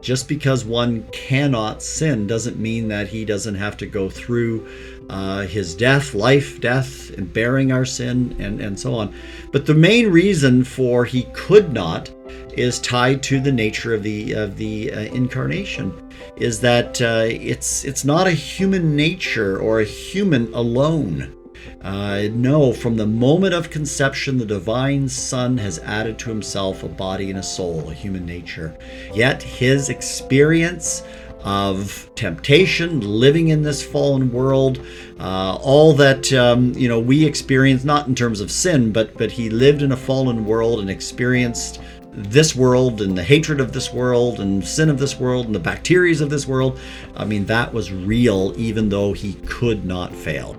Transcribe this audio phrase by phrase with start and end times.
[0.00, 4.66] just because one cannot sin doesn't mean that he doesn't have to go through
[5.10, 9.14] uh, his death, life, death, and bearing our sin, and, and so on.
[9.52, 12.10] But the main reason for he could not
[12.52, 15.92] is tied to the nature of the of the uh, incarnation.
[16.36, 21.34] Is that uh, it's it's not a human nature or a human alone.
[21.82, 26.88] Uh, no, from the moment of conception, the divine Son has added to himself a
[26.88, 28.76] body and a soul, a human nature.
[29.14, 31.02] Yet his experience
[31.44, 34.84] of temptation, living in this fallen world,
[35.20, 39.30] uh, all that um, you know we experience, not in terms of sin, but but
[39.30, 41.80] he lived in a fallen world and experienced
[42.12, 45.60] this world and the hatred of this world and sin of this world and the
[45.60, 46.80] bacteria of this world.
[47.14, 50.56] I mean, that was real, even though he could not fail.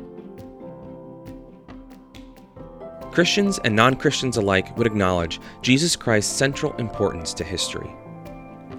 [3.20, 7.94] Christians and non Christians alike would acknowledge Jesus Christ's central importance to history.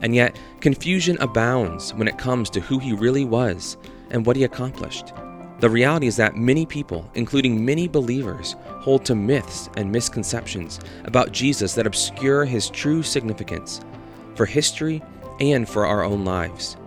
[0.00, 3.76] And yet, confusion abounds when it comes to who he really was
[4.08, 5.12] and what he accomplished.
[5.58, 11.32] The reality is that many people, including many believers, hold to myths and misconceptions about
[11.32, 13.82] Jesus that obscure his true significance
[14.36, 15.02] for history
[15.38, 16.78] and for our own lives.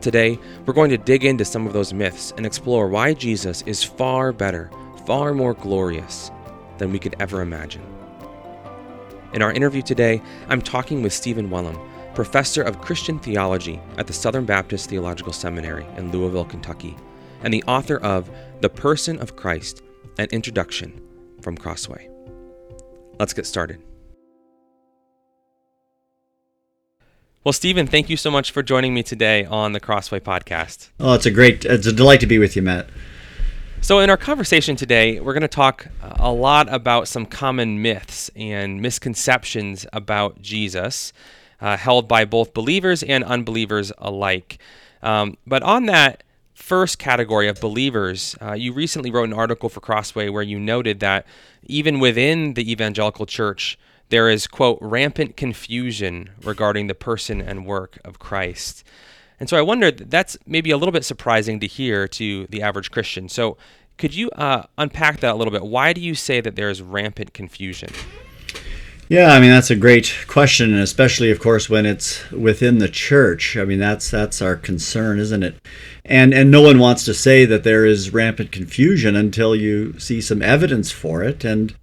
[0.00, 3.84] Today, we're going to dig into some of those myths and explore why Jesus is
[3.84, 4.70] far better,
[5.04, 6.30] far more glorious
[6.78, 7.82] than we could ever imagine.
[9.34, 11.78] In our interview today, I'm talking with Stephen Wellum,
[12.14, 16.96] professor of Christian theology at the Southern Baptist Theological Seminary in Louisville, Kentucky,
[17.42, 19.82] and the author of The Person of Christ
[20.18, 21.00] An Introduction
[21.42, 22.08] from Crossway.
[23.20, 23.82] Let's get started.
[27.44, 30.88] Well, Stephen, thank you so much for joining me today on the Crossway podcast.
[30.98, 32.88] Oh, it's a great, it's a delight to be with you, Matt.
[33.80, 38.30] So, in our conversation today, we're going to talk a lot about some common myths
[38.36, 41.12] and misconceptions about Jesus
[41.60, 44.58] uh, held by both believers and unbelievers alike.
[45.02, 46.22] Um, but on that
[46.54, 51.00] first category of believers, uh, you recently wrote an article for Crossway where you noted
[51.00, 51.24] that
[51.64, 57.98] even within the evangelical church, there is, quote, rampant confusion regarding the person and work
[58.04, 58.84] of Christ.
[59.40, 62.90] And so I wonder that's maybe a little bit surprising to hear to the average
[62.90, 63.28] Christian.
[63.28, 63.56] So
[63.96, 65.64] could you uh, unpack that a little bit?
[65.64, 67.90] Why do you say that there is rampant confusion?
[69.08, 72.90] Yeah, I mean that's a great question, and especially, of course, when it's within the
[72.90, 73.56] church.
[73.56, 75.56] I mean that's that's our concern, isn't it?
[76.04, 80.20] And and no one wants to say that there is rampant confusion until you see
[80.20, 81.74] some evidence for it, and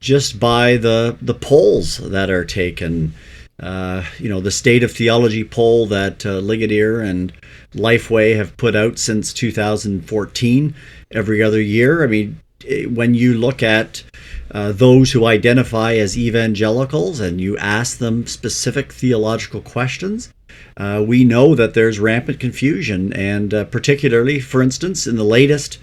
[0.00, 3.14] just by the the polls that are taken
[3.60, 7.32] uh, you know, the State of Theology poll that uh, and
[7.74, 10.74] Lifeway have put out since 2014
[11.10, 12.04] every other year.
[12.04, 14.04] I mean, eh, when you look at
[14.50, 20.32] uh, those who identify as evangelicals and you ask them specific theological questions,
[20.76, 23.12] uh, we know that there's rampant confusion.
[23.14, 25.78] And uh, particularly, for instance, in the latest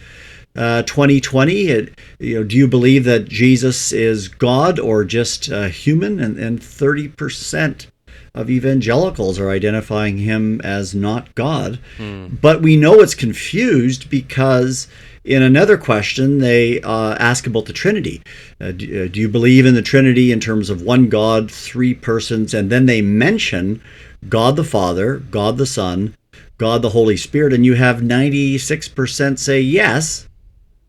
[0.55, 1.53] uh, 2020?
[1.67, 6.19] It, you know, do you believe that Jesus is God or just uh, human?
[6.19, 7.87] And, and 30%
[8.35, 11.79] of evangelicals are identifying him as not God.
[11.97, 12.41] Mm.
[12.41, 14.87] But we know it's confused because
[15.23, 18.21] in another question, they uh, ask about the Trinity.
[18.59, 21.93] Uh, do, uh, do, you believe in the Trinity in terms of one God, three
[21.93, 22.53] persons?
[22.53, 23.81] And then they mention
[24.27, 26.15] God the Father, God the Son,
[26.57, 30.27] God the Holy Spirit, and you have 96% say yes,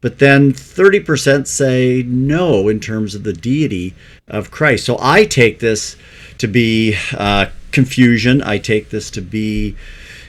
[0.05, 3.95] but then 30% say no in terms of the deity
[4.29, 4.85] of Christ.
[4.85, 5.97] So I take this
[6.37, 8.43] to be uh, confusion.
[8.43, 9.77] I take this to be,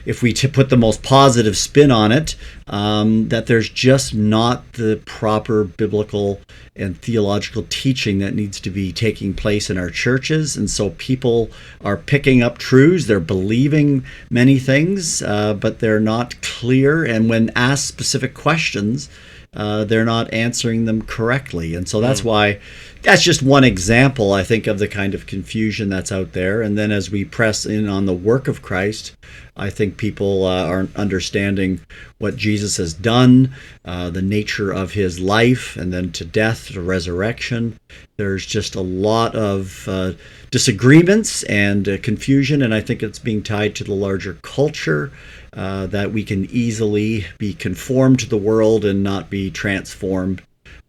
[0.06, 2.36] if we t- put the most positive spin on it,
[2.68, 6.40] um, that there's just not the proper biblical
[6.74, 10.56] and theological teaching that needs to be taking place in our churches.
[10.56, 11.50] And so people
[11.84, 17.04] are picking up truths, they're believing many things, uh, but they're not clear.
[17.04, 19.10] And when asked specific questions,
[19.56, 21.74] uh, they're not answering them correctly.
[21.74, 22.26] And so that's mm.
[22.26, 22.60] why
[23.02, 26.60] that's just one example, I think, of the kind of confusion that's out there.
[26.60, 29.16] And then as we press in on the work of Christ,
[29.56, 31.80] I think people uh, are understanding
[32.18, 33.54] what Jesus has done,
[33.84, 37.78] uh, the nature of his life, and then to death, to resurrection.
[38.16, 40.12] There's just a lot of uh,
[40.50, 45.12] disagreements and uh, confusion, and I think it's being tied to the larger culture
[45.56, 50.42] uh, that we can easily be conformed to the world and not be transformed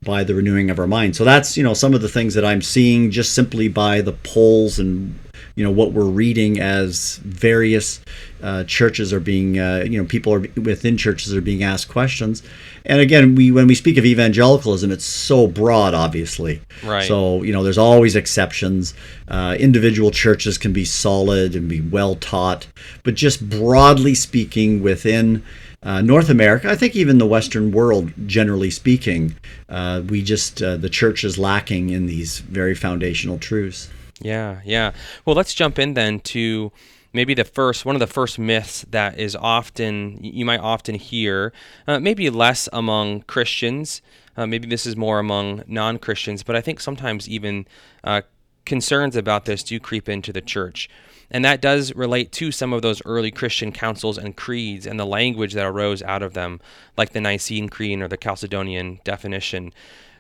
[0.04, 1.16] by the renewing of our mind.
[1.16, 4.12] So that's you know some of the things that I'm seeing just simply by the
[4.12, 5.18] polls and
[5.58, 8.00] you know what we're reading as various
[8.44, 12.44] uh, churches are being uh, you know people are within churches are being asked questions.
[12.86, 16.62] And again we when we speak of evangelicalism it's so broad obviously.
[16.84, 17.08] Right.
[17.08, 18.94] So you know there's always exceptions.
[19.28, 22.68] Uh, individual churches can be solid and be well taught
[23.02, 25.44] but just broadly speaking within
[25.84, 29.36] uh, North America, I think even the Western world, generally speaking,
[29.70, 33.90] uh, we just uh, the church is lacking in these very foundational truths.
[34.22, 34.94] Yeah, yeah.
[35.26, 36.72] Well, let's jump in then to
[37.14, 41.54] maybe the first one of the first myths that is often you might often hear,
[41.88, 44.02] uh, maybe less among Christians.
[44.36, 47.66] Uh, maybe this is more among non-Christians, but I think sometimes even
[48.04, 48.22] uh,
[48.66, 50.90] concerns about this do creep into the church.
[51.32, 55.06] And that does relate to some of those early Christian councils and creeds and the
[55.06, 56.62] language that arose out of them,
[56.96, 59.74] like the Nicene Creed or the Chalcedonian definition.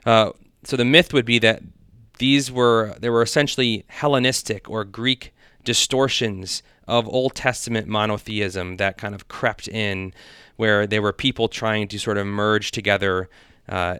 [0.05, 0.31] Uh,
[0.63, 1.61] so the myth would be that
[2.19, 5.33] these were there were essentially Hellenistic or Greek
[5.63, 10.13] distortions of Old Testament monotheism that kind of crept in,
[10.55, 13.29] where there were people trying to sort of merge together
[13.67, 13.97] uh,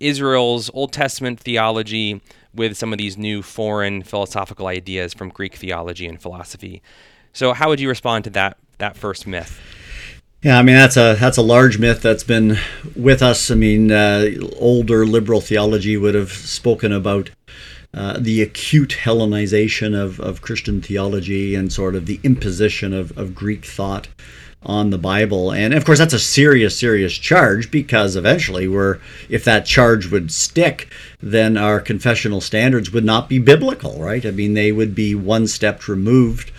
[0.00, 2.20] Israel's Old Testament theology
[2.54, 6.82] with some of these new foreign philosophical ideas from Greek theology and philosophy.
[7.32, 9.60] So, how would you respond to that that first myth?
[10.42, 12.58] Yeah, I mean that's a that's a large myth that's been
[12.96, 13.50] with us.
[13.50, 17.30] I mean, uh, older liberal theology would have spoken about
[17.94, 23.34] uh, the acute Hellenization of, of Christian theology and sort of the imposition of, of
[23.34, 24.08] Greek thought
[24.64, 25.52] on the Bible.
[25.52, 28.98] And of course, that's a serious, serious charge because eventually, we're,
[29.28, 34.24] if that charge would stick, then our confessional standards would not be biblical, right?
[34.24, 36.50] I mean, they would be one step removed.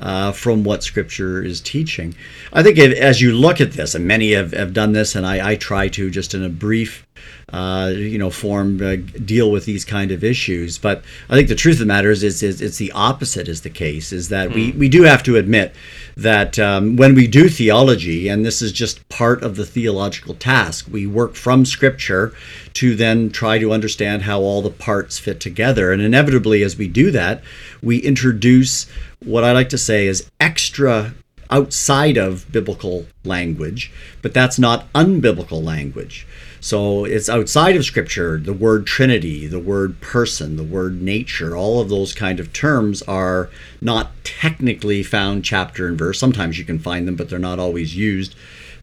[0.00, 2.14] Uh, from what Scripture is teaching.
[2.50, 5.26] I think if, as you look at this, and many have, have done this, and
[5.26, 7.06] I, I try to just in a brief
[7.52, 10.78] uh, you know, form uh, deal with these kind of issues.
[10.78, 13.60] But I think the truth of the matter is, is, is it's the opposite is
[13.60, 14.12] the case.
[14.12, 14.54] Is that mm.
[14.54, 14.78] we, hmm.
[14.78, 15.74] we do have to admit
[16.16, 20.86] that um, when we do theology, and this is just part of the theological task,
[20.90, 22.34] we work from Scripture
[22.74, 25.92] to then try to understand how all the parts fit together.
[25.92, 27.42] And inevitably, as we do that,
[27.82, 28.86] we introduce
[29.24, 31.14] what I like to say is extra
[31.50, 36.26] outside of biblical language, but that's not unbiblical language.
[36.62, 38.38] So it's outside of Scripture.
[38.38, 43.02] The word Trinity, the word person, the word nature, all of those kind of terms
[43.02, 43.50] are
[43.80, 46.20] not technically found chapter and verse.
[46.20, 48.36] Sometimes you can find them, but they're not always used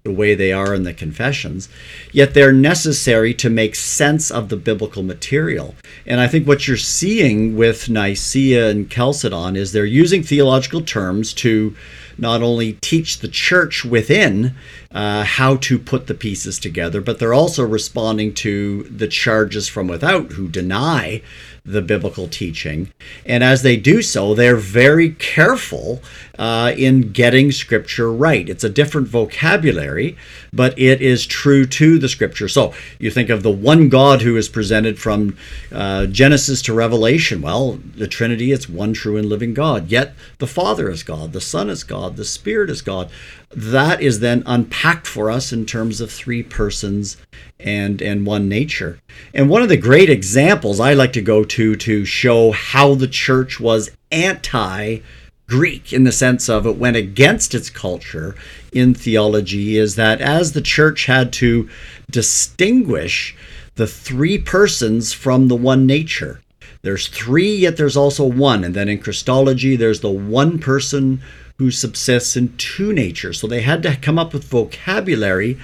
[0.03, 1.69] the way they are in the confessions.
[2.11, 5.75] Yet they're necessary to make sense of the biblical material.
[6.05, 11.33] And I think what you're seeing with Nicaea and Chalcedon is they're using theological terms
[11.35, 11.73] to
[12.19, 14.55] not only teach the church within
[14.91, 19.87] uh, how to put the pieces together, but they're also responding to the charges from
[19.87, 21.21] without who deny
[21.69, 22.91] the biblical teaching.
[23.25, 26.01] And as they do so, they're very careful
[26.37, 28.47] uh, in getting scripture right.
[28.49, 30.17] It's a different vocabulary,
[30.51, 32.47] but it is true to the scripture.
[32.47, 35.37] So you think of the one God who is presented from
[35.71, 37.41] uh, Genesis to Revelation.
[37.41, 39.91] Well, the Trinity, it's one true and living God.
[39.91, 43.09] Yet the Father is God, the Son is God, the Spirit is God
[43.51, 47.17] that is then unpacked for us in terms of three persons
[47.59, 48.99] and and one nature.
[49.33, 53.07] And one of the great examples I like to go to to show how the
[53.07, 54.99] church was anti
[55.47, 58.35] Greek in the sense of it went against its culture
[58.71, 61.67] in theology is that as the church had to
[62.11, 63.35] distinguish
[63.75, 66.41] the three persons from the one nature.
[66.81, 68.63] There's three, yet there's also one.
[68.63, 71.21] And then in Christology, there's the one person
[71.57, 73.39] who subsists in two natures.
[73.39, 75.57] So they had to come up with vocabulary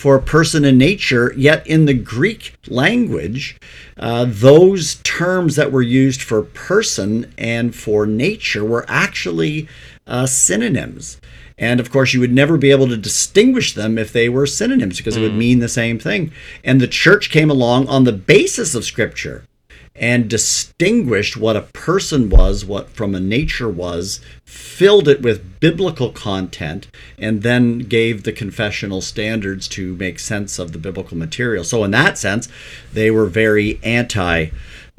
[0.00, 3.60] for person in nature, yet in the Greek language,
[3.98, 9.68] uh, those terms that were used for person and for nature were actually
[10.06, 11.20] uh, synonyms.
[11.58, 14.96] And of course, you would never be able to distinguish them if they were synonyms
[14.96, 15.18] because mm.
[15.18, 15.38] it would hmm.
[15.38, 16.32] mean the same thing.
[16.64, 19.44] And the church came along on the basis of Scripture
[19.94, 26.10] and distinguished what a person was, what from a nature was, filled it with biblical
[26.10, 26.86] content,
[27.18, 31.64] and then gave the confessional standards to make sense of the biblical material.
[31.64, 32.48] So, in that sense,
[32.92, 34.50] they were very anti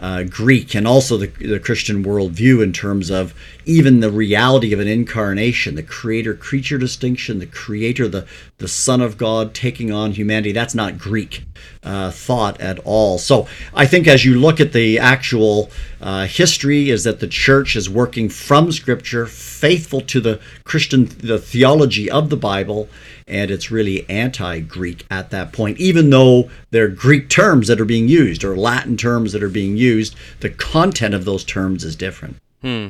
[0.01, 4.79] uh, Greek and also the, the Christian worldview in terms of even the reality of
[4.79, 8.25] an incarnation, the creator creature distinction, the creator, the,
[8.57, 10.51] the Son of God taking on humanity.
[10.51, 11.43] That's not Greek
[11.83, 13.17] uh, thought at all.
[13.17, 17.75] So I think as you look at the actual uh, history, is that the church
[17.75, 22.89] is working from Scripture, faithful to the Christian the theology of the Bible,
[23.27, 25.79] and it's really anti-Greek at that point.
[25.79, 29.77] Even though they're Greek terms that are being used or Latin terms that are being
[29.77, 32.37] used, the content of those terms is different.
[32.61, 32.89] Hmm.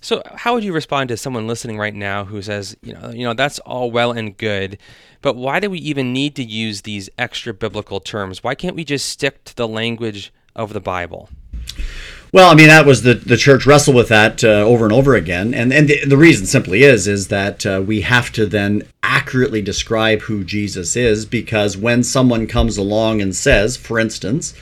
[0.00, 3.24] So, how would you respond to someone listening right now who says, you know, you
[3.24, 4.78] know, that's all well and good,
[5.20, 8.42] but why do we even need to use these extra biblical terms?
[8.42, 11.28] Why can't we just stick to the language of the Bible?
[12.32, 15.14] Well, I mean, that was the the church wrestled with that uh, over and over
[15.14, 18.84] again, and and the, the reason simply is is that uh, we have to then
[19.02, 24.54] accurately describe who Jesus is, because when someone comes along and says, for instance,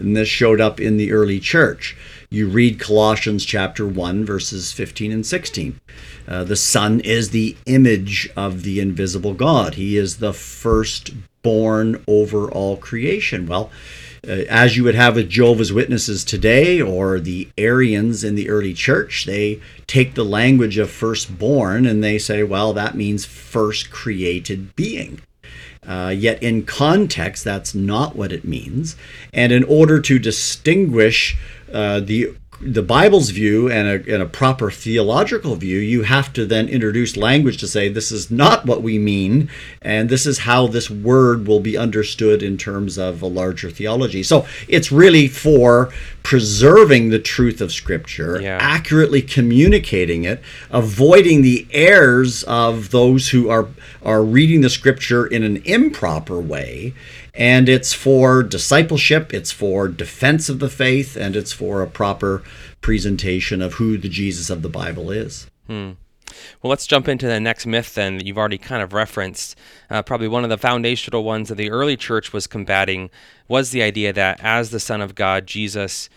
[0.00, 1.96] and this showed up in the early church,
[2.32, 5.80] you read Colossians chapter one verses fifteen and sixteen.
[6.26, 9.74] Uh, the Son is the image of the invisible God.
[9.74, 13.46] He is the firstborn over all creation.
[13.46, 13.70] Well
[14.26, 18.72] uh, as you would have with Jehovah's Witnesses today or the Arians in the early
[18.72, 24.76] church, they take the language of firstborn and they say, well, that means first created
[24.76, 25.20] being.
[25.86, 28.96] Uh, yet in context, that's not what it means.
[29.32, 31.36] And in order to distinguish
[31.72, 36.46] uh, the the Bible's view and a, and a proper theological view, you have to
[36.46, 39.50] then introduce language to say this is not what we mean,
[39.80, 44.22] and this is how this word will be understood in terms of a larger theology.
[44.22, 45.92] So it's really for
[46.22, 48.58] preserving the truth of Scripture, yeah.
[48.60, 50.40] accurately communicating it,
[50.70, 53.68] avoiding the errors of those who are
[54.04, 56.94] are reading the Scripture in an improper way
[57.34, 62.42] and it's for discipleship, it's for defense of the faith, and it's for a proper
[62.80, 65.46] presentation of who the Jesus of the Bible is.
[65.66, 65.92] Hmm.
[66.62, 69.56] Well, let's jump into the next myth then that you've already kind of referenced.
[69.90, 73.10] Uh, probably one of the foundational ones that the early church was combating
[73.48, 76.08] was the idea that as the Son of God, Jesus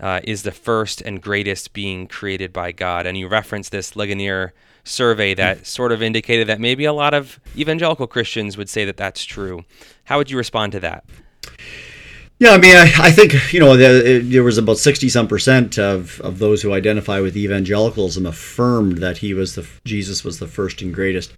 [0.00, 3.06] uh, is the first and greatest being created by God.
[3.06, 4.52] And you referenced this Ligonier
[4.84, 5.66] survey that mm.
[5.66, 9.64] sort of indicated that maybe a lot of evangelical Christians would say that that's true.
[10.04, 11.04] How would you respond to that?
[12.38, 15.78] Yeah, I mean, I, I think you know there, there was about sixty some percent
[15.78, 20.48] of, of those who identify with evangelicalism affirmed that he was the Jesus was the
[20.48, 21.32] first and greatest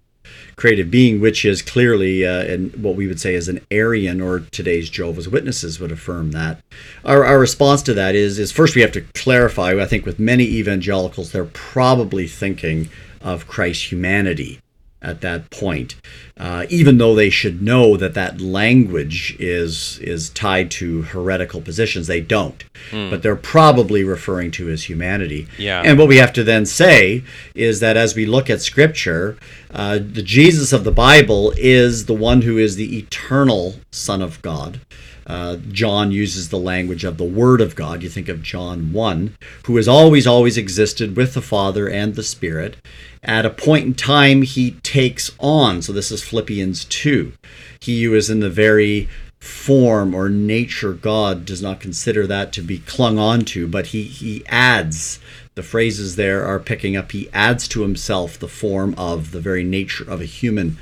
[0.55, 4.39] creative being, which is clearly uh, and what we would say is an Arian, or
[4.39, 6.61] today's Jehovah's Witnesses would affirm that.
[7.05, 9.73] Our, our response to that is is first we have to clarify.
[9.79, 12.89] I think with many evangelicals, they're probably thinking
[13.21, 14.59] of Christ's humanity
[15.07, 15.95] at that point,
[16.37, 22.07] uh, even though they should know that that language is is tied to heretical positions.
[22.07, 23.09] They don't, mm.
[23.09, 25.47] but they're probably referring to his humanity.
[25.57, 25.81] Yeah.
[25.83, 27.23] And what we have to then say
[27.55, 29.37] is that as we look at Scripture,
[29.71, 34.41] uh, the Jesus of the Bible is the one who is the eternal Son of
[34.41, 34.81] God.
[35.27, 38.01] Uh, John uses the language of the Word of God.
[38.01, 42.23] You think of John 1, who has always, always existed with the Father and the
[42.23, 42.77] Spirit.
[43.21, 47.33] At a point in time, he takes on, so this is Philippians 2.
[47.81, 52.61] He who is in the very form or nature God does not consider that to
[52.61, 55.19] be clung on to, but he, he adds,
[55.55, 59.63] the phrases there are picking up, he adds to himself the form of the very
[59.63, 60.77] nature of a human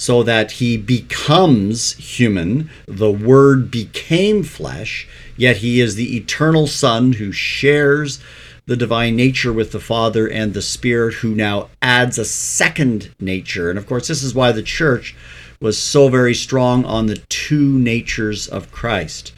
[0.00, 2.70] so that he becomes human.
[2.86, 8.18] The Word became flesh, yet he is the eternal Son who shares
[8.64, 13.68] the divine nature with the Father and the Spirit, who now adds a second nature.
[13.68, 15.14] And of course, this is why the church
[15.60, 19.34] was so very strong on the two natures of Christ,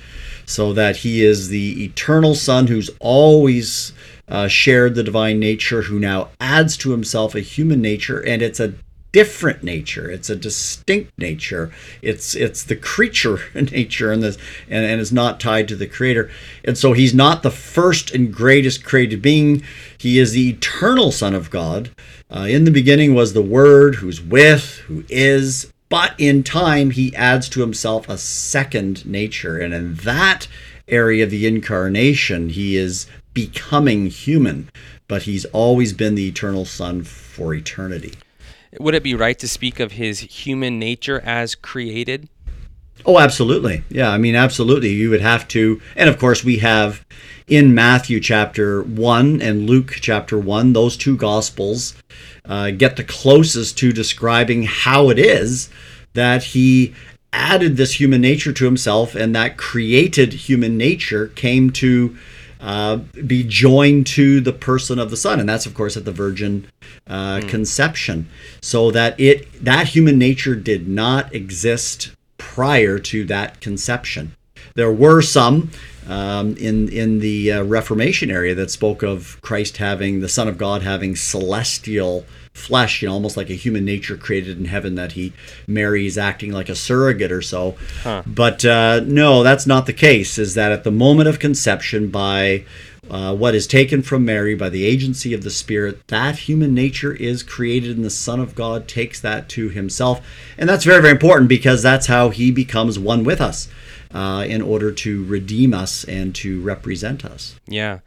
[0.47, 3.92] so that he is the eternal Son who's always
[4.28, 8.61] uh, shared the divine nature, who now adds to himself a human nature, and it's
[8.61, 8.75] a
[9.12, 10.11] different nature.
[10.11, 11.71] It's a distinct nature.
[12.00, 14.38] It's it's the creature nature and this
[14.69, 16.31] and, and is not tied to the creator.
[16.64, 19.62] And so he's not the first and greatest created being.
[19.97, 21.90] He is the eternal Son of God.
[22.35, 25.71] Uh, in the beginning was the Word, who's with, who is.
[25.90, 29.59] But in time, he adds to himself a second nature.
[29.59, 30.49] And in that
[30.88, 34.71] area of the incarnation, he is becoming human.
[35.07, 38.14] But he's always been the eternal Son for eternity.
[38.80, 42.28] Would it be right to speak of his human nature as created?
[43.04, 43.84] Oh, absolutely.
[43.90, 44.90] Yeah, I mean, absolutely.
[44.90, 47.04] You would have to, and of course, we have
[47.46, 51.94] in Matthew chapter 1 and Luke chapter 1, those two gospels
[52.44, 55.68] uh, get the closest to describing how it is
[56.14, 56.94] that he
[57.32, 62.16] added this human nature to himself, and that created human nature came to
[62.62, 66.12] uh, be joined to the person of the Son, and that's of course at the
[66.12, 66.69] virgin
[67.09, 67.49] uh, mm.
[67.49, 68.28] conception,
[68.61, 74.37] so that it that human nature did not exist prior to that conception.
[74.75, 75.71] There were some
[76.09, 80.57] um, in in the uh, Reformation area that spoke of Christ having the Son of
[80.57, 85.12] God having celestial flesh, you know, almost like a human nature created in heaven that
[85.12, 85.32] he
[85.66, 87.76] marries, acting like a surrogate or so.
[88.02, 88.23] Huh.
[88.26, 90.38] But uh, no, that's not the case.
[90.38, 92.64] Is that at the moment of conception, by
[93.11, 97.12] uh, what is taken from Mary by the agency of the Spirit, that human nature
[97.12, 100.25] is created, and the Son of God takes that to himself.
[100.56, 103.68] And that's very, very important because that's how he becomes one with us
[104.14, 107.56] uh, in order to redeem us and to represent us.
[107.66, 108.00] Yeah.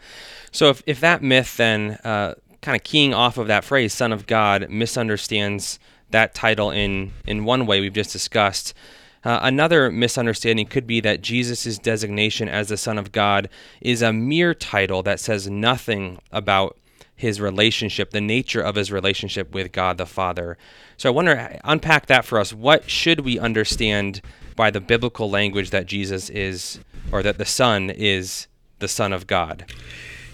[0.51, 4.11] So if, if that myth then, uh, kind of keying off of that phrase, Son
[4.11, 5.77] of God, misunderstands
[6.09, 8.73] that title in, in one way we've just discussed,
[9.23, 13.49] uh, another misunderstanding could be that Jesus' designation as the Son of God
[13.81, 16.75] is a mere title that says nothing about
[17.15, 20.57] his relationship, the nature of his relationship with God the Father.
[20.97, 22.51] So I wonder, unpack that for us.
[22.51, 24.21] What should we understand
[24.55, 26.79] by the biblical language that Jesus is,
[27.11, 28.47] or that the Son is
[28.79, 29.71] the Son of God?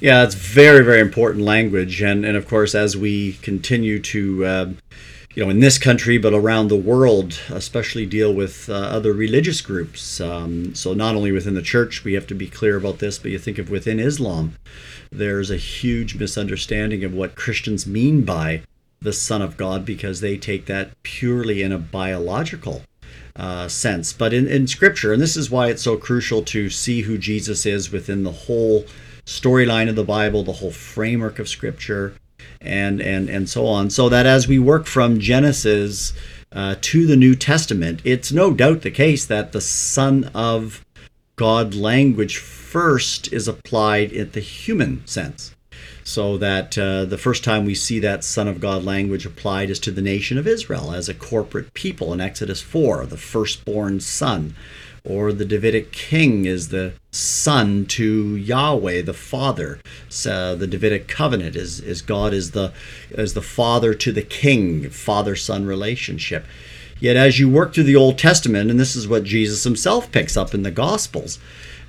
[0.01, 2.01] Yeah, it's very, very important language.
[2.01, 4.46] And, and of course, as we continue to.
[4.46, 4.72] Uh,
[5.34, 9.62] you know, in this country, but around the world, especially deal with uh, other religious
[9.62, 10.20] groups.
[10.20, 13.31] Um, so, not only within the church, we have to be clear about this, but
[13.31, 14.58] you think of within Islam,
[15.10, 18.63] there's a huge misunderstanding of what Christians mean by
[19.01, 22.81] the Son of God because they take that purely in a biological
[23.38, 24.12] uh, sense.
[24.12, 27.65] But in, in Scripture, and this is why it's so crucial to see who Jesus
[27.65, 28.84] is within the whole
[29.25, 32.13] storyline of the Bible, the whole framework of Scripture
[32.60, 33.90] and and and so on.
[33.90, 36.13] So that as we work from Genesis
[36.51, 40.86] uh, to the New Testament, it's no doubt the case that the Son of
[41.36, 45.56] God language first is applied in the human sense.
[46.04, 49.80] So that uh, the first time we see that Son of God language applied is
[49.82, 54.56] to the nation of Israel as a corporate people in Exodus 4, the firstborn son
[55.03, 59.79] or the Davidic king is the son to Yahweh, the Father.
[60.10, 62.72] So the Davidic covenant is, is God is the
[63.10, 66.46] is the father to the king, father-son relationship.
[67.00, 70.38] Yet as you work through the Old Testament, and this is what Jesus himself picks
[70.38, 71.39] up in the Gospels,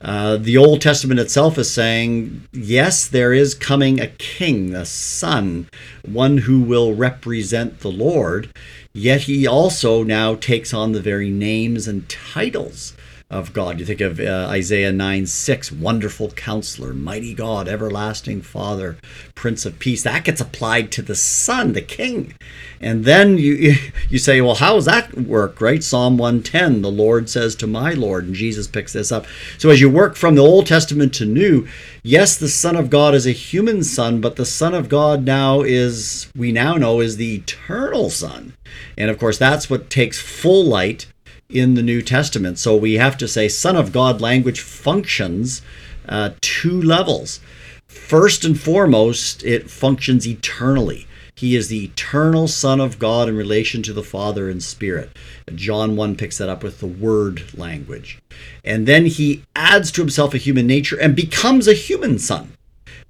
[0.01, 5.69] uh, the Old Testament itself is saying, yes, there is coming a king, a son,
[6.05, 8.51] one who will represent the Lord,
[8.93, 12.95] yet he also now takes on the very names and titles
[13.33, 13.81] of God.
[13.81, 18.99] You think of uh, Isaiah 9 6, wonderful counselor, mighty God, everlasting Father,
[19.35, 20.03] Prince of Peace.
[20.03, 22.35] That gets applied to the Son, the King.
[22.81, 23.75] And then you,
[24.11, 25.83] you say, well, how does that work, right?
[25.83, 29.27] Psalm 110, the Lord says to my Lord, and Jesus picks this up.
[29.57, 31.67] So as you work from the Old Testament to New,
[32.03, 35.63] yes, the Son of God is a human Son, but the Son of God now
[35.63, 38.53] is, we now know, is the eternal Son.
[38.99, 41.07] And of course, that's what takes full light
[41.53, 42.59] in the New Testament.
[42.59, 45.63] So we have to say Son of God language functions
[46.09, 47.41] uh, two levels.
[47.87, 51.07] First and foremost, it functions eternally.
[51.35, 55.11] He is the eternal Son of God in relation to the Father and Spirit.
[55.55, 58.19] John 1 picks that up with the word language.
[58.65, 62.53] And then he adds to himself a human nature and becomes a human son.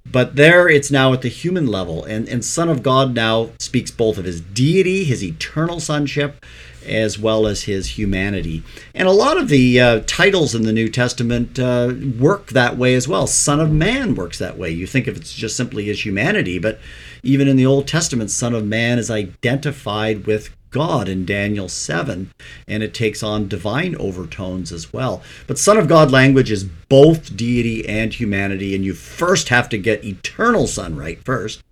[0.05, 2.03] But there it's now at the human level.
[2.03, 6.45] And, and Son of God now speaks both of his deity, his eternal sonship,
[6.85, 8.63] as well as his humanity.
[8.93, 12.95] And a lot of the uh, titles in the New Testament uh, work that way
[12.95, 13.27] as well.
[13.27, 14.69] Son of Man works that way.
[14.69, 16.79] You think of it just simply as humanity, but
[17.23, 22.31] even in the Old Testament, Son of Man is identified with God in Daniel 7,
[22.67, 25.21] and it takes on divine overtones as well.
[25.45, 29.77] But Son of God language is both deity and humanity, and you first have to
[29.77, 31.63] get eternal Son right first,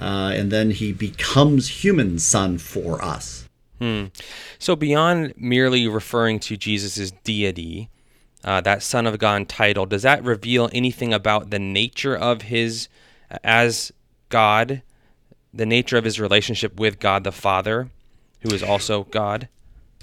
[0.00, 3.41] uh, and then he becomes human Son for us.
[3.82, 4.04] Hmm.
[4.60, 7.90] So, beyond merely referring to Jesus' deity,
[8.44, 12.86] uh, that Son of God title, does that reveal anything about the nature of his,
[13.42, 13.90] as
[14.28, 14.82] God,
[15.52, 17.90] the nature of his relationship with God the Father,
[18.42, 19.48] who is also God?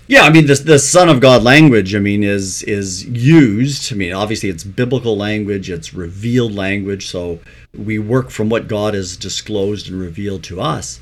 [0.07, 1.95] Yeah, I mean the the Son of God language.
[1.95, 3.93] I mean is is used.
[3.93, 5.69] I mean obviously it's biblical language.
[5.69, 7.07] It's revealed language.
[7.07, 7.39] So
[7.73, 10.99] we work from what God has disclosed and revealed to us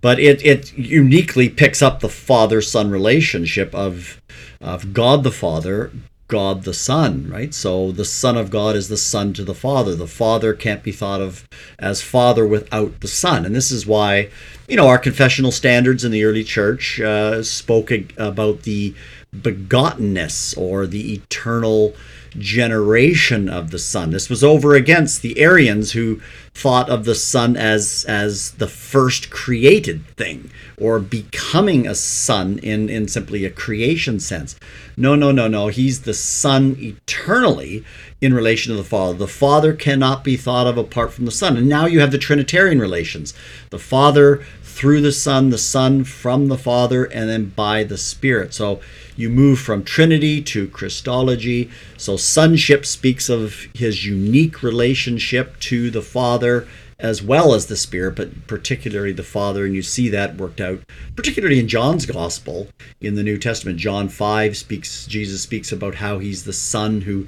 [0.00, 4.20] but it, it uniquely picks up the father son relationship of
[4.60, 5.92] of God the Father,
[6.26, 7.54] God the Son, right?
[7.54, 9.94] So the Son of God is the Son to the Father.
[9.94, 13.46] The Father can't be thought of as Father without the Son.
[13.46, 14.30] And this is why,
[14.68, 18.94] you know, our confessional standards in the early church uh, spoke about the
[19.34, 21.94] begottenness or the eternal
[22.30, 24.10] generation of the Son.
[24.10, 26.20] This was over against the Arians who
[26.52, 32.88] thought of the Son as as the first created thing or becoming a son in,
[32.88, 34.56] in simply a creation sense.
[34.96, 35.68] No, no, no, no.
[35.68, 37.84] He's the Son eternally
[38.20, 39.16] in relation to the Father.
[39.16, 41.56] The Father cannot be thought of apart from the Son.
[41.56, 43.34] And now you have the Trinitarian relations.
[43.70, 44.44] The Father
[44.78, 48.54] through the Son, the Son from the Father, and then by the Spirit.
[48.54, 48.78] So
[49.16, 51.68] you move from Trinity to Christology.
[51.96, 56.68] So sonship speaks of his unique relationship to the Father
[57.00, 59.66] as well as the Spirit, but particularly the Father.
[59.66, 60.82] And you see that worked out,
[61.16, 62.68] particularly in John's Gospel
[63.00, 63.78] in the New Testament.
[63.78, 67.26] John 5 speaks, Jesus speaks about how he's the Son who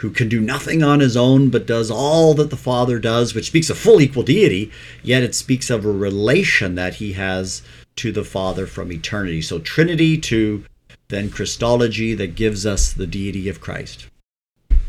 [0.00, 3.48] who can do nothing on his own but does all that the Father does, which
[3.48, 4.70] speaks of full equal deity,
[5.02, 7.62] yet it speaks of a relation that he has
[7.96, 9.42] to the Father from eternity.
[9.42, 10.64] So Trinity to
[11.08, 14.06] then Christology that gives us the deity of Christ.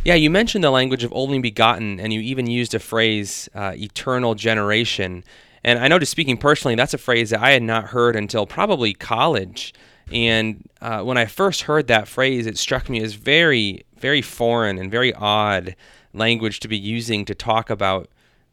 [0.06, 3.74] Yeah, you mentioned the language of only begotten, and you even used a phrase, uh,
[3.76, 5.24] eternal generation.
[5.64, 8.94] And I noticed, speaking personally, that's a phrase that I had not heard until probably
[8.94, 9.74] college.
[10.14, 14.78] And uh, when I first heard that phrase, it struck me as very, very foreign
[14.78, 15.76] and very odd
[16.14, 18.10] language to be using to talk about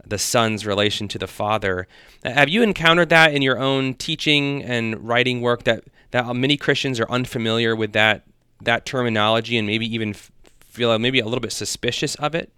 [0.06, 1.86] the son's relation to the father.
[2.24, 6.98] Have you encountered that in your own teaching and writing work that that many Christians
[7.00, 8.22] are unfamiliar with that
[8.62, 10.14] that terminology and maybe even
[10.60, 12.50] feel maybe a little bit suspicious of it?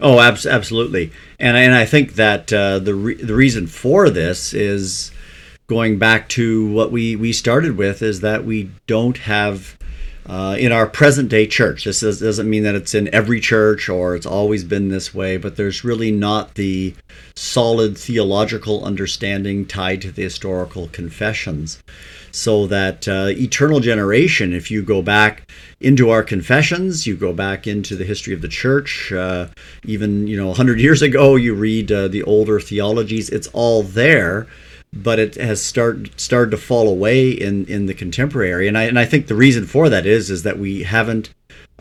[0.00, 1.12] Oh, abs- absolutely.
[1.38, 5.10] And and I think that uh, the re- the reason for this is
[5.66, 9.76] going back to what we we started with is that we don't have
[10.26, 11.84] uh, in our present day church.
[11.84, 15.36] This is, doesn't mean that it's in every church or it's always been this way,
[15.36, 16.94] but there's really not the
[17.36, 21.82] solid theological understanding tied to the historical confessions.
[22.30, 25.50] So that uh, eternal generation, if you go back
[25.80, 29.48] into our confessions, you go back into the history of the church, uh,
[29.84, 34.48] even you know 100 years ago, you read uh, the older theologies, it's all there
[34.94, 38.68] but it has start, started to fall away in, in the contemporary.
[38.68, 41.30] And I, and I think the reason for that is, is that we haven't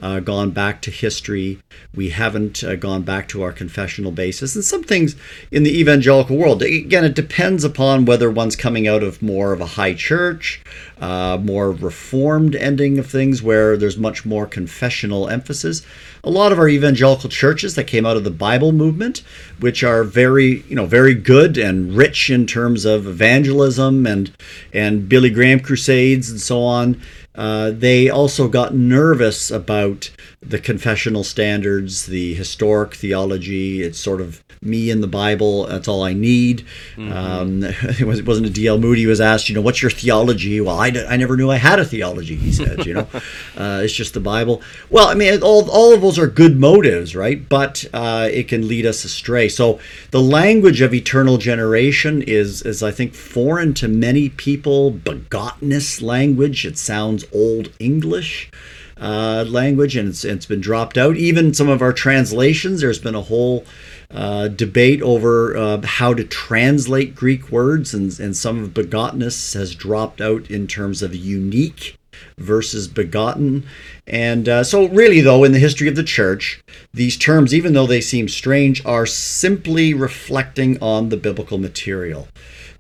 [0.04, 1.60] uh, gone back to history.
[1.96, 4.54] We haven't uh, gone back to our confessional basis.
[4.54, 5.16] And some things
[5.50, 9.62] in the evangelical world, again, it depends upon whether one's coming out of more of
[9.62, 10.62] a high church,
[11.00, 15.84] uh, more reformed ending of things where there's much more confessional emphasis.
[16.26, 19.24] A lot of our evangelical churches that came out of the Bible movement,
[19.62, 24.36] which are very, you know, very good and rich in terms of evangelism and
[24.74, 27.02] and Billy Graham crusades and so on
[27.36, 30.12] uh, they also got nervous about
[30.46, 33.82] the confessional standards, the historic theology.
[33.82, 35.66] It's sort of me and the Bible.
[35.68, 36.66] That's all I need.
[36.96, 37.12] Mm-hmm.
[37.12, 37.64] Um,
[38.00, 38.78] it, was, not a D.L.
[38.80, 40.60] Moody who was asked, you know, what's your theology?
[40.62, 43.08] Well, I, I never knew I had a theology, he said, you know.
[43.58, 44.62] uh, it's just the Bible.
[44.90, 47.48] Well, I mean, all, all of those are good motives, right?
[47.48, 49.50] But uh, it can lead us astray.
[49.50, 49.80] So
[50.12, 54.92] the language of eternal generation is, is I think, foreign to many people.
[54.92, 56.66] Begottenness language.
[56.66, 58.52] It sounds old English
[59.00, 61.18] uh, language, and it's, it's been dropped out.
[61.18, 63.66] Even some of our translations, there's been a whole
[64.12, 69.76] uh, debate over uh, how to translate Greek words, and, and some of begottenness has
[69.76, 71.98] dropped out in terms of unique
[72.38, 73.66] versus begotten.
[74.06, 77.88] And uh, so, really, though, in the history of the church, these terms, even though
[77.88, 82.28] they seem strange, are simply reflecting on the biblical material.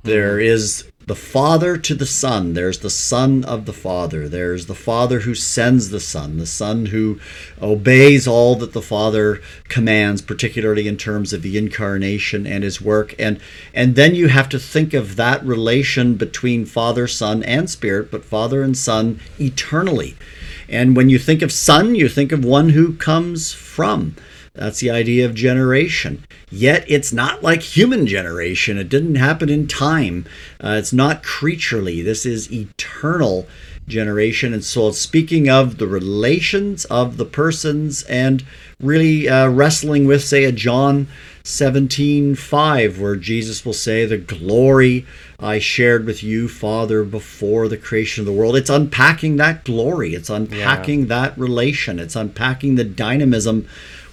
[0.04, 0.54] There mm-hmm.
[0.54, 2.53] is the Father to the Son.
[2.53, 4.29] There's the Son of the Father.
[4.29, 7.19] There's the Father who sends the Son, the Son who
[7.61, 13.13] obeys all that the Father commands, particularly in terms of the incarnation and his work.
[13.19, 13.39] And
[13.73, 18.23] and then you have to think of that relation between Father, Son, and Spirit, but
[18.23, 20.15] Father and Son eternally.
[20.69, 24.15] And when you think of Son, you think of one who comes from.
[24.55, 26.25] That's the idea of generation.
[26.51, 28.77] Yet it's not like human generation.
[28.77, 30.25] It didn't happen in time.
[30.63, 32.03] Uh, it's not creaturely.
[32.03, 33.47] This is eternal
[33.87, 34.53] generation.
[34.53, 38.45] And so, speaking of the relations of the persons and
[38.79, 41.07] really uh, wrestling with, say, a John
[41.43, 45.07] 17 5, where Jesus will say, The glory
[45.39, 48.55] I shared with you, Father, before the creation of the world.
[48.55, 51.07] It's unpacking that glory, it's unpacking yeah.
[51.07, 53.67] that relation, it's unpacking the dynamism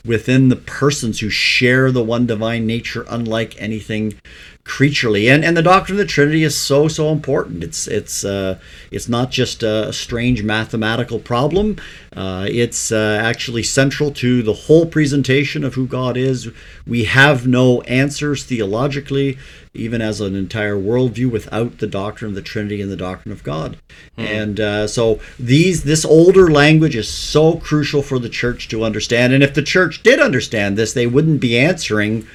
[0.04, 4.14] within the persons who share the one divine nature, unlike anything
[4.64, 5.28] creaturely.
[5.28, 7.64] And and the doctrine of the Trinity is so so important.
[7.64, 8.58] It's it's uh,
[8.90, 11.76] it's not just a strange mathematical problem.
[12.14, 16.50] Uh, it's uh, actually central to the whole presentation of who God is.
[16.86, 19.38] We have no answers theologically,
[19.74, 23.42] even as an entire worldview, without the doctrine of the Trinity and the doctrine of
[23.42, 23.78] God.
[24.16, 24.22] Hmm.
[24.22, 29.32] And uh, so these this older language is so crucial for the church to understand.
[29.32, 32.26] And if the church did understand this, they wouldn't be answering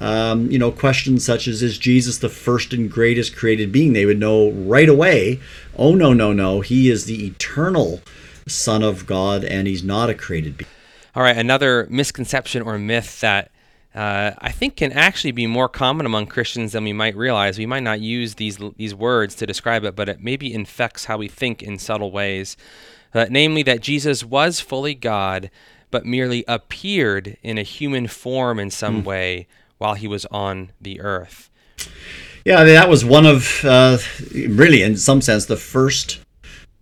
[0.00, 3.92] um, you know, questions such as, is Jesus the first and greatest created being?
[3.92, 5.40] They would know right away,
[5.76, 8.00] oh, no, no, no, he is the eternal
[8.46, 10.70] Son of God and he's not a created being.
[11.14, 13.50] All right, another misconception or myth that
[13.94, 17.58] uh, I think can actually be more common among Christians than we might realize.
[17.58, 21.16] We might not use these these words to describe it, but it maybe infects how
[21.16, 22.56] we think in subtle ways.
[23.14, 25.50] Uh, namely, that Jesus was fully God,
[25.90, 29.06] but merely appeared in a human form in some mm.
[29.06, 31.50] way while he was on the earth.
[32.44, 33.98] Yeah, I mean, that was one of uh,
[34.32, 36.20] really, in some sense, the first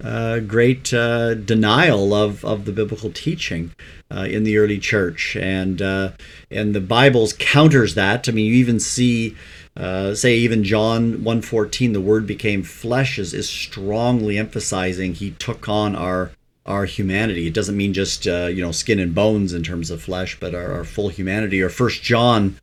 [0.03, 3.73] uh, great uh, denial of, of the biblical teaching
[4.11, 6.13] uh, in the early church, and uh,
[6.51, 8.29] and the Bible's counters that.
[8.29, 9.37] I mean, you even see.
[9.77, 15.69] Uh, say even John 1:14 the word became flesh is, is strongly emphasizing he took
[15.69, 16.31] on our
[16.67, 17.47] our humanity.
[17.47, 20.55] It doesn't mean just uh, you know skin and bones in terms of flesh, but
[20.55, 21.63] our, our, full humanity.
[21.63, 22.57] Or First John,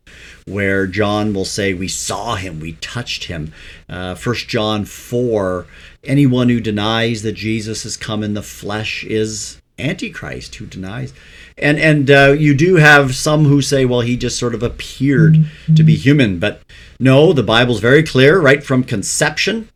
[0.46, 3.52] where John will say, "We saw him, we touched him."
[3.88, 5.66] Uh, First John four,
[6.04, 11.12] anyone who denies that Jesus has come in the flesh is antichrist who denies
[11.58, 15.44] and and uh, you do have some who say well he just sort of appeared
[15.74, 16.62] to be human but
[17.00, 19.68] no the bible's very clear right from conception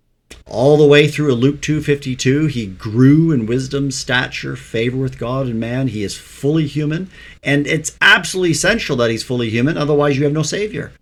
[0.51, 5.61] all the way through Luke 2:52 he grew in wisdom stature favor with God and
[5.61, 5.89] man.
[5.89, 7.11] He is fully human.
[7.43, 10.93] And it's absolutely essential that he's fully human otherwise you have no savior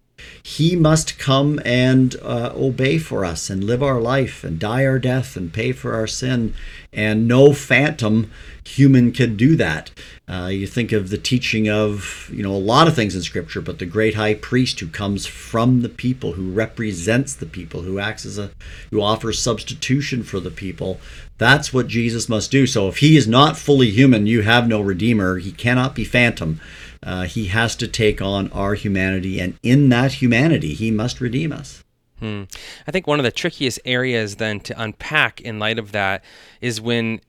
[0.42, 4.98] he must come and uh, obey for us and live our life and die our
[4.98, 6.54] death and pay for our sin.
[6.92, 8.30] And no phantom
[8.64, 9.90] human can do that.
[10.28, 13.60] Uh, you think of the teaching of, you know, a lot of things in Scripture,
[13.60, 17.98] but the great high priest who comes from the people, who represents the people, who
[17.98, 18.50] acts as a,
[18.90, 20.98] who offers substitution for the people.
[21.38, 22.66] That's what Jesus must do.
[22.66, 25.38] So if he is not fully human, you have no redeemer.
[25.38, 26.60] He cannot be phantom.
[27.02, 31.52] Uh, he has to take on our humanity, and in that humanity, he must redeem
[31.52, 31.82] us.
[32.20, 32.44] Hmm.
[32.86, 36.24] I think one of the trickiest areas then to unpack in light of that
[36.60, 37.20] is when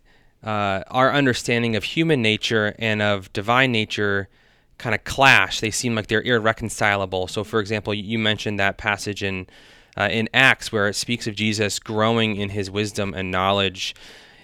[0.43, 4.30] uh, our understanding of human nature and of divine nature
[4.77, 5.60] kind of clash.
[5.60, 7.27] They seem like they're irreconcilable.
[7.27, 9.47] So, for example, you mentioned that passage in
[9.97, 13.95] uh, in Acts where it speaks of Jesus growing in his wisdom and knowledge.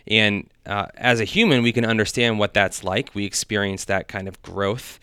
[0.08, 3.14] And uh, as a human, we can understand what that's like.
[3.14, 5.00] We experience that kind of growth.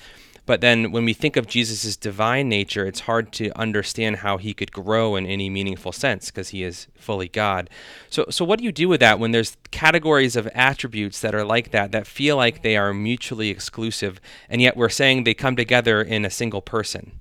[0.50, 4.52] But then when we think of Jesus' divine nature, it's hard to understand how he
[4.52, 7.70] could grow in any meaningful sense because he is fully God.
[8.08, 11.44] So, so what do you do with that when there's categories of attributes that are
[11.44, 15.54] like that, that feel like they are mutually exclusive, and yet we're saying they come
[15.54, 17.12] together in a single person?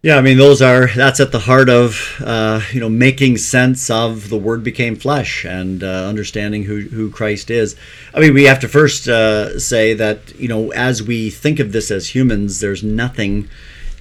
[0.00, 3.90] Yeah, I mean those are that's at the heart of uh, you know making sense
[3.90, 7.74] of the Word became flesh and uh, understanding who who Christ is.
[8.14, 11.72] I mean we have to first uh, say that you know as we think of
[11.72, 13.48] this as humans, there's nothing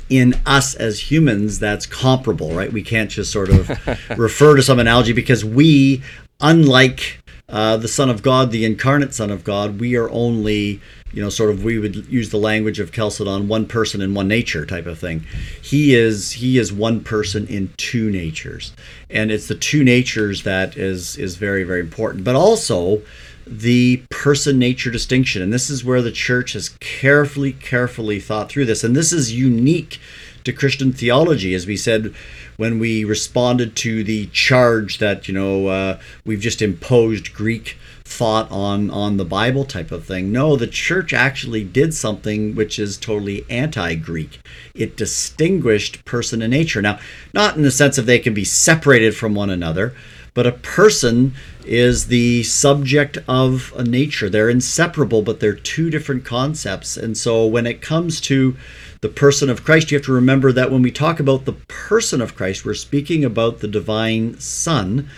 [0.08, 2.72] in us as humans that's comparable, right?
[2.72, 3.70] We can't just sort of
[4.18, 6.04] refer to some analogy because we,
[6.40, 10.82] unlike uh, the Son of God, the incarnate Son of God, we are only,
[11.13, 14.28] you know, sort of we would use the language of Chalcedon, one person in one
[14.28, 15.26] nature type of thing.
[15.62, 18.74] He is he is one person in two natures,
[19.10, 22.24] and it's the two natures that is is very very important.
[22.24, 23.02] But also
[23.46, 28.65] the person nature distinction, and this is where the church has carefully carefully thought through
[28.65, 30.00] this, and this is unique
[30.43, 32.13] to Christian theology, as we said
[32.58, 38.50] when we responded to the charge that you know uh, we've just imposed Greek thought
[38.50, 40.32] on on the Bible type of thing.
[40.32, 44.39] No, the church actually did something which is totally anti-Greek.
[44.74, 46.82] It distinguished person and nature.
[46.82, 47.00] Now,
[47.34, 49.93] not in the sense of they can be separated from one another,
[50.34, 51.34] but a person
[51.65, 54.30] is the subject of a nature.
[54.30, 56.96] They're inseparable, but they're two different concepts.
[56.96, 58.56] And so when it comes to
[59.02, 62.22] the person of Christ, you have to remember that when we talk about the person
[62.22, 65.10] of Christ, we're speaking about the divine Son,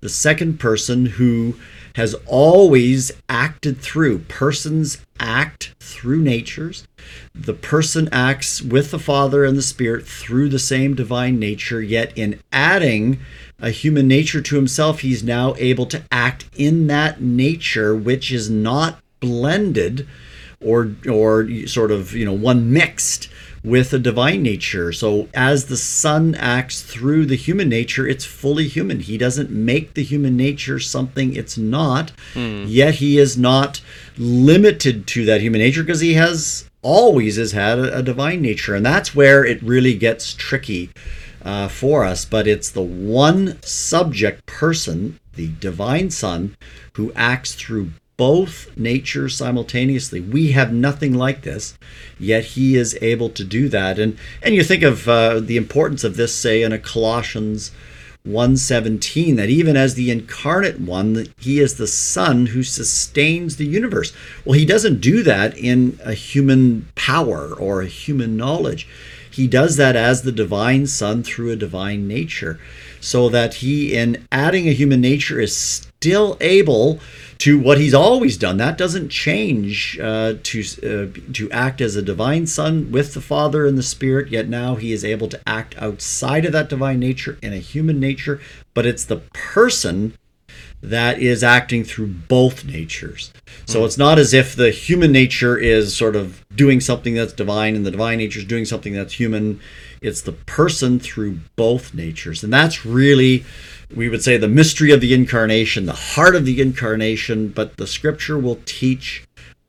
[0.00, 1.56] the second person who
[1.94, 4.20] has always acted through.
[4.20, 6.86] Persons act through natures.
[7.34, 12.12] The person acts with the Father and the Spirit through the same divine nature, yet
[12.16, 13.20] in adding
[13.60, 18.48] a human nature to himself, he's now able to act in that nature which is
[18.48, 20.06] not blended
[20.60, 23.27] or or sort of you know one mixed
[23.64, 24.92] with a divine nature.
[24.92, 29.00] So as the Son acts through the human nature, it's fully human.
[29.00, 32.12] He doesn't make the human nature something it's not.
[32.34, 32.66] Mm.
[32.68, 33.80] Yet he is not
[34.16, 38.74] limited to that human nature because he has always has had a, a, divine nature,
[38.74, 40.90] and that's where it really gets tricky.
[41.40, 46.56] Uh, for us, but it's the one subject person, the divine Son,
[46.94, 50.20] who acts through both natures simultaneously.
[50.20, 51.78] We have nothing like this,
[52.18, 53.98] yet he is able to do that.
[53.98, 57.70] And and you think of uh, the importance of this, say, in a Colossians
[58.24, 64.12] 117 that even as the incarnate one he is the son who sustains the universe
[64.44, 68.86] well he doesn't do that in a human power or a human knowledge
[69.30, 72.60] he does that as the divine son through a divine nature
[73.00, 77.00] so that he in adding a human nature is still able
[77.38, 78.56] to what he's always done.
[78.56, 83.66] That doesn't change uh, to uh, to act as a divine son with the Father
[83.66, 84.28] and the Spirit.
[84.28, 87.98] Yet now he is able to act outside of that divine nature in a human
[87.98, 88.40] nature.
[88.74, 90.14] But it's the person
[90.80, 93.32] that is acting through both natures.
[93.66, 93.86] So mm.
[93.86, 97.84] it's not as if the human nature is sort of doing something that's divine and
[97.84, 99.60] the divine nature is doing something that's human.
[100.00, 102.44] It's the person through both natures.
[102.44, 103.44] And that's really
[103.94, 107.86] we would say the mystery of the incarnation, the heart of the incarnation, but the
[107.86, 109.24] scripture will teach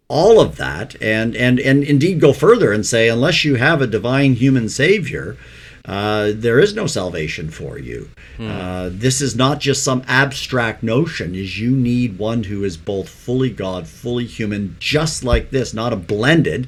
[0.10, 3.88] all of that and and and indeed go further and say unless you have a
[3.88, 5.38] divine human savior
[5.86, 8.10] uh, there is no salvation for you.
[8.38, 8.48] Hmm.
[8.48, 11.36] Uh, this is not just some abstract notion.
[11.36, 15.94] Is you need one who is both fully God, fully human, just like this, not
[15.94, 16.68] a blended.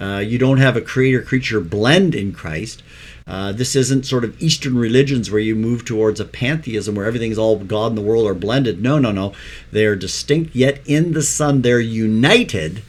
[0.00, 2.82] Uh, you don't have a creator creature blend in Christ.
[3.26, 7.38] Uh, this isn't sort of Eastern religions where you move towards a pantheism where everything's
[7.38, 8.82] all God and the world are blended.
[8.82, 9.32] No, no, no.
[9.70, 12.82] They're distinct, yet in the Son, they're united.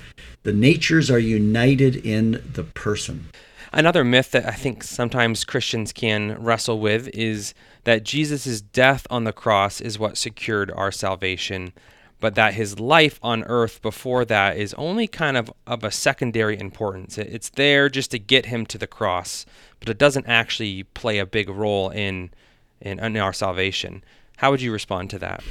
[0.43, 3.27] The natures are united in the person.
[3.73, 7.53] Another myth that I think sometimes Christians can wrestle with is
[7.86, 11.71] that Jesus' death on the cross is what secured our salvation,
[12.19, 16.60] but that his life on earth before that is only kind of of a secondary
[16.60, 17.17] importance.
[17.17, 19.45] It's there just to get him to the cross
[19.81, 22.29] but it doesn't actually play a big role in,
[22.79, 24.03] in, in our salvation.
[24.38, 25.43] How would you respond to that?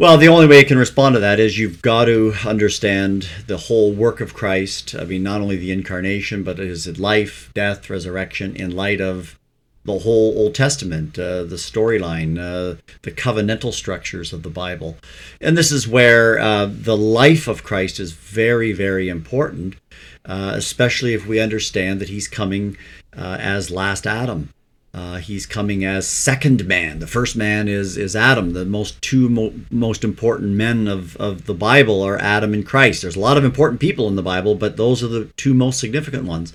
[0.00, 3.58] Well, the only way you can respond to that is you've got to understand the
[3.58, 4.94] whole work of Christ.
[4.98, 9.38] I mean, not only the incarnation, but his life, death, resurrection in light of
[9.84, 14.96] the whole Old Testament, uh, the storyline, uh, the covenantal structures of the Bible.
[15.38, 19.76] And this is where uh, the life of Christ is very, very important,
[20.24, 22.78] uh, especially if we understand that he's coming
[23.14, 24.48] uh, as last Adam.
[24.92, 26.98] Uh, he's coming as second man.
[26.98, 28.54] The first man is is Adam.
[28.54, 33.02] The most two mo- most important men of, of the Bible are Adam and Christ.
[33.02, 35.78] There's a lot of important people in the Bible, but those are the two most
[35.78, 36.52] significant ones.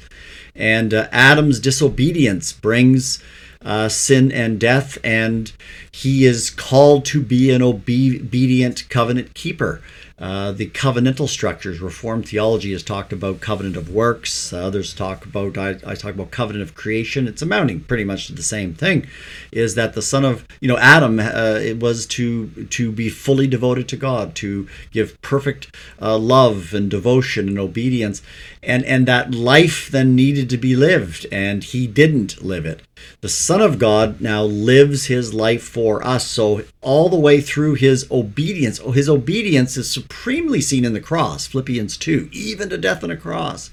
[0.53, 3.23] And uh, Adam's disobedience brings
[3.61, 5.53] uh, sin and death, and
[5.91, 9.81] he is called to be an obe- obedient covenant keeper.
[10.17, 14.53] Uh, the covenantal structures, Reformed theology has talked about covenant of works.
[14.53, 17.27] Uh, others talk about, I, I, talk about covenant of creation.
[17.27, 19.07] It's amounting pretty much to the same thing.
[19.51, 21.19] Is that the son of, you know, Adam?
[21.19, 26.73] Uh, it was to to be fully devoted to God, to give perfect uh, love
[26.73, 28.21] and devotion and obedience,
[28.63, 32.81] and and that life then needed to be lived, and he didn't live it.
[33.21, 36.27] The Son of God now lives his life for us.
[36.27, 41.01] So, all the way through his obedience, oh, his obedience is supremely seen in the
[41.01, 43.69] cross, Philippians 2, even to death on a cross.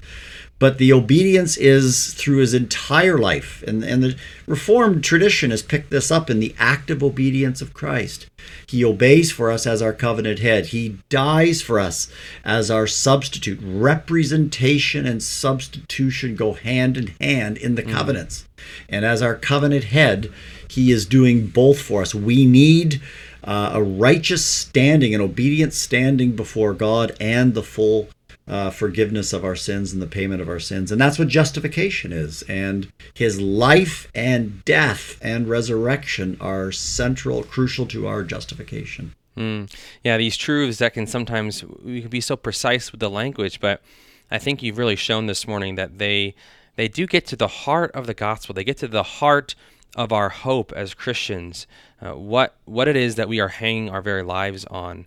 [0.63, 3.65] But the obedience is through his entire life.
[3.67, 4.15] And, and the
[4.47, 8.27] Reformed tradition has picked this up in the active obedience of Christ.
[8.65, 10.67] He obeys for us as our covenant head.
[10.67, 12.09] He dies for us
[12.45, 13.59] as our substitute.
[13.61, 17.91] Representation and substitution go hand in hand in the mm.
[17.91, 18.47] covenants.
[18.87, 20.31] And as our covenant head,
[20.69, 22.15] he is doing both for us.
[22.15, 23.01] We need
[23.43, 28.07] uh, a righteous standing, an obedient standing before God, and the full
[28.47, 30.91] uh, forgiveness of our sins and the payment of our sins.
[30.91, 32.43] And that's what justification is.
[32.43, 39.13] And his life and death and resurrection are central, crucial to our justification.
[39.37, 39.73] Mm.
[40.03, 43.81] Yeah, these truths that can sometimes, we can be so precise with the language, but
[44.29, 46.35] I think you've really shown this morning that they
[46.75, 48.55] they do get to the heart of the gospel.
[48.55, 49.53] They get to the heart
[49.95, 51.67] of our hope as Christians,
[52.01, 55.05] uh, what what it is that we are hanging our very lives on.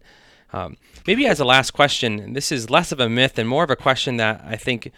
[0.57, 3.71] Um, maybe as a last question, this is less of a myth and more of
[3.71, 4.91] a question that I think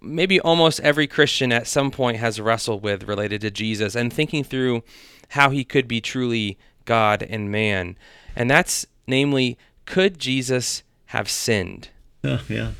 [0.00, 4.42] maybe almost every Christian at some point has wrestled with related to Jesus and thinking
[4.42, 4.82] through
[5.30, 7.96] how he could be truly God and man.
[8.34, 11.90] And that's namely, could Jesus have sinned?
[12.24, 12.72] Yeah.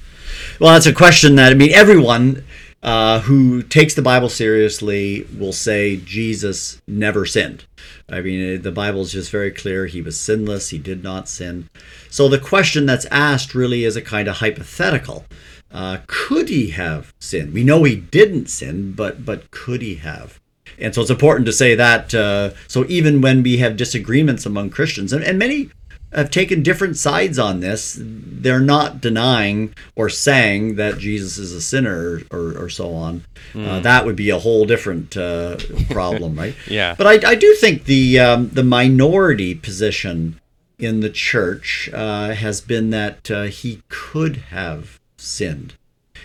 [0.59, 2.45] Well, that's a question that, I mean, everyone
[2.87, 7.66] uh, who takes the Bible seriously will say Jesus never sinned.
[8.09, 9.87] I mean, the Bible is just very clear.
[9.87, 11.68] He was sinless, he did not sin.
[12.11, 15.25] So the question that's asked really is a kind of hypothetical.
[15.72, 17.53] Uh, could he have sinned?
[17.53, 20.40] We know he didn't sin, but but could he have?
[20.79, 22.14] And so it's important to say that.
[22.14, 25.70] Uh, so even when we have disagreements among Christians, and, and many
[26.16, 27.96] have taken different sides on this.
[28.00, 33.25] They're not denying or saying that Jesus is a sinner or, or so on.
[33.52, 33.69] Mm.
[33.69, 35.58] Uh, that would be a whole different uh,
[35.90, 36.54] problem, right?
[36.67, 36.94] yeah.
[36.96, 40.40] But I, I do think the um, the minority position
[40.79, 45.75] in the church uh, has been that uh, he could have sinned,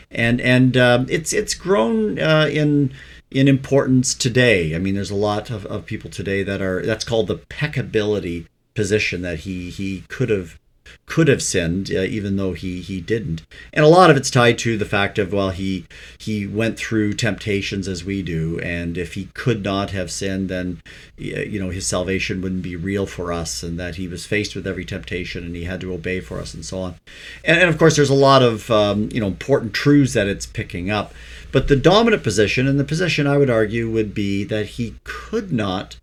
[0.10, 2.94] and and um, it's it's grown uh, in
[3.30, 4.76] in importance today.
[4.76, 8.48] I mean, there's a lot of, of people today that are that's called the peccability
[8.74, 10.60] position that he he could have
[11.06, 13.46] could have sinned uh, even though he he didn't.
[13.74, 15.86] And a lot of it's tied to the fact of well he
[16.18, 20.82] he went through temptations as we do and if he could not have sinned then
[21.18, 24.68] you know his salvation wouldn't be real for us and that he was faced with
[24.68, 26.96] every temptation and he had to obey for us and so on.
[27.44, 30.46] And, and of course there's a lot of um, you know important truths that it's
[30.46, 31.14] picking up.
[31.52, 35.52] But the dominant position and the position i would argue would be that he could
[35.52, 36.00] not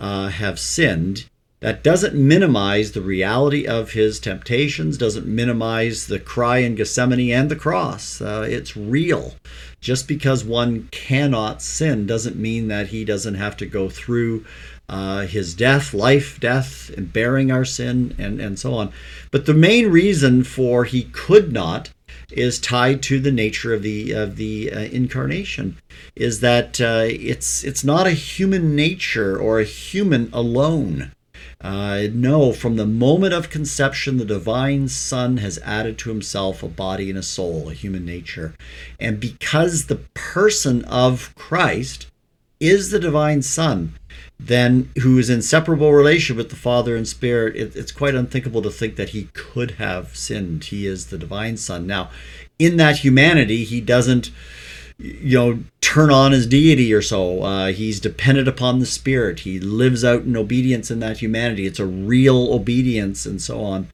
[0.00, 1.29] uh, have sinned
[1.60, 7.50] that doesn't minimize the reality of his temptations, doesn't minimize the cry in Gethsemane and
[7.50, 8.20] the cross.
[8.20, 9.34] Uh, it's real.
[9.80, 14.44] Just because one cannot sin doesn't mean that he doesn't have to go through
[14.88, 18.92] uh, his death, life, death, and bearing our sin, and, and so on.
[19.30, 21.90] But the main reason for he could not
[22.32, 25.76] is tied to the nature of the of the uh, incarnation
[26.14, 31.12] is that uh, it's it's not a human nature or a human alone
[31.60, 36.68] uh, no, from the moment of conception, the divine Son has added to himself a
[36.68, 38.54] body and a soul, a human nature.
[38.98, 42.06] And because the person of Christ
[42.60, 43.94] is the divine Son,
[44.38, 48.62] then who is in inseparable relation with the Father and Spirit, it, it's quite unthinkable
[48.62, 50.64] to think that he could have sinned.
[50.64, 51.86] He is the divine Son.
[51.86, 52.10] Now,
[52.58, 54.30] in that humanity, he doesn't
[55.00, 57.42] you know turn on his deity or so.
[57.42, 59.40] Uh, he's dependent upon the spirit.
[59.40, 61.66] He lives out in obedience in that humanity.
[61.66, 63.88] It's a real obedience and so on.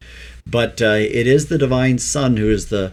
[0.47, 2.93] But uh, it is the divine son who is the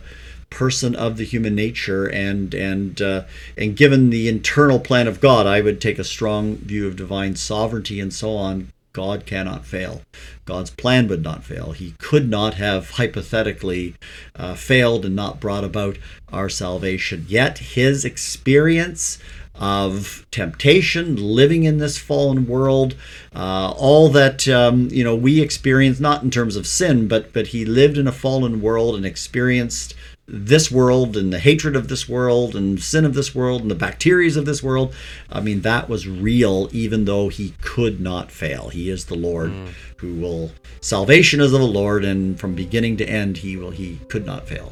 [0.49, 3.23] person of the human nature and and uh,
[3.57, 7.35] and given the internal plan of god i would take a strong view of divine
[7.35, 10.03] sovereignty and so on God cannot fail.
[10.45, 11.71] God's plan would not fail.
[11.71, 13.95] He could not have hypothetically
[14.35, 15.97] uh, failed and not brought about
[16.31, 17.25] our salvation.
[17.27, 19.17] Yet his experience
[19.55, 22.95] of temptation, living in this fallen world,
[23.35, 27.47] uh, all that um, you know we experience, not in terms of sin, but but
[27.47, 29.95] he lived in a fallen world and experienced
[30.25, 33.75] this world and the hatred of this world and sin of this world and the
[33.75, 34.93] bacterias of this world.
[35.29, 38.69] I mean, that was real, even though he could not fail.
[38.69, 39.73] He is the Lord mm.
[39.97, 43.99] who will salvation is of the Lord, and from beginning to end, he will he
[44.07, 44.71] could not fail.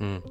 [0.00, 0.22] Mm.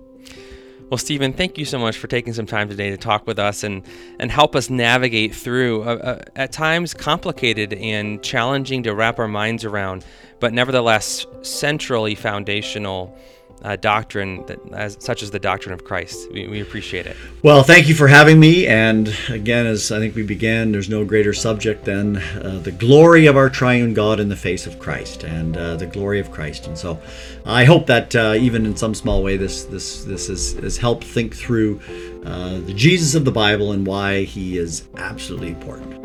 [0.89, 3.63] Well, Stephen, thank you so much for taking some time today to talk with us
[3.63, 3.83] and,
[4.19, 9.27] and help us navigate through uh, uh, at times complicated and challenging to wrap our
[9.27, 10.05] minds around,
[10.39, 13.17] but nevertheless centrally foundational
[13.63, 16.29] uh, doctrine that, as, such as the doctrine of Christ.
[16.31, 17.15] We, we, appreciate it.
[17.43, 18.67] Well, thank you for having me.
[18.67, 23.25] And again, as I think we began, there's no greater subject than uh, the glory
[23.25, 26.67] of our triune God in the face of Christ and uh, the glory of Christ.
[26.67, 26.99] And so,
[27.45, 31.03] I hope that uh, even in some small way, this this this has, has helped
[31.03, 31.79] think through
[32.25, 36.01] uh, the Jesus of the Bible and why he is absolutely important.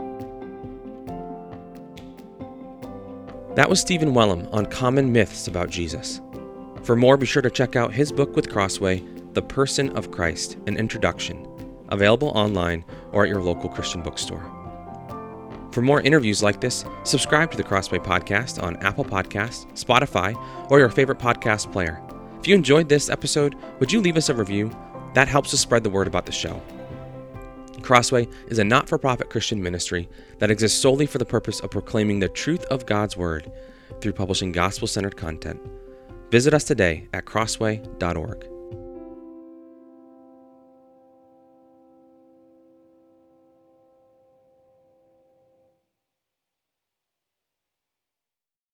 [3.57, 6.21] That was Stephen Wellum on common myths about Jesus.
[6.89, 10.57] For more, be sure to check out his book with Crossway, The Person of Christ
[10.66, 11.47] An Introduction,
[11.91, 12.82] available online
[13.12, 14.51] or at your local Christian bookstore.
[15.70, 20.34] For more interviews like this, subscribe to the Crossway Podcast on Apple Podcasts, Spotify,
[20.70, 22.01] or your favorite podcast player.
[22.41, 24.74] If you enjoyed this episode, would you leave us a review?
[25.12, 26.59] That helps us spread the word about the show.
[27.82, 30.09] Crossway is a not for profit Christian ministry
[30.39, 33.53] that exists solely for the purpose of proclaiming the truth of God's Word
[34.01, 35.61] through publishing gospel centered content.
[36.31, 38.58] Visit us today at crossway.org.